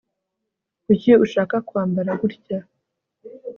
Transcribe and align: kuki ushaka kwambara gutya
kuki 0.85 1.11
ushaka 1.25 1.55
kwambara 1.67 2.11
gutya 2.21 2.57